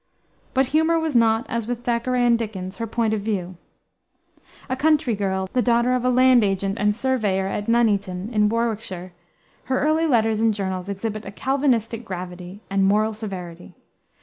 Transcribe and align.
But 0.55 0.65
humor 0.73 0.97
was 0.99 1.15
not, 1.15 1.45
as 1.47 1.67
with 1.67 1.83
Thackeray 1.83 2.25
and 2.25 2.35
Dickens, 2.39 2.77
her 2.77 2.87
point 2.87 3.13
of 3.13 3.21
view. 3.21 3.57
A 4.67 4.75
country 4.75 5.13
girl, 5.13 5.47
the 5.53 5.61
daughter 5.61 5.93
of 5.93 6.03
a 6.03 6.09
land 6.09 6.43
agent 6.43 6.79
and 6.79 6.95
surveyor 6.95 7.45
at 7.45 7.67
Nuneaton, 7.67 8.29
in 8.33 8.49
Warwickshire, 8.49 9.13
her 9.65 9.79
early 9.79 10.07
letters 10.07 10.41
and 10.41 10.55
journals 10.55 10.89
exhibit 10.89 11.23
a 11.23 11.31
Calvinistic 11.31 12.03
gravity 12.03 12.61
and 12.67 12.83
moral 12.85 13.13
severity. 13.13 13.75